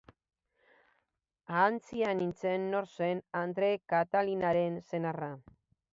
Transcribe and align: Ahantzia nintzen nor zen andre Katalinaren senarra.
Ahantzia 1.57 2.15
nintzen 2.21 2.65
nor 2.71 2.89
zen 2.95 3.23
andre 3.43 3.69
Katalinaren 3.93 4.85
senarra. 4.93 5.33